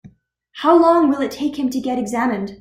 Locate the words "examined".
2.03-2.49